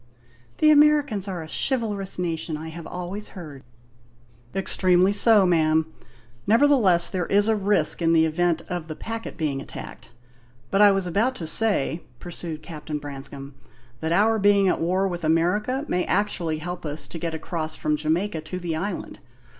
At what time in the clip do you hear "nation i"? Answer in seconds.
2.17-2.69